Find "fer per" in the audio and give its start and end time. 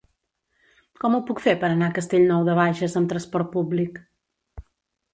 1.43-1.69